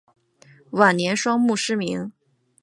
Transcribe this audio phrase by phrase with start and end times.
[0.71, 2.11] 晚年双目失明。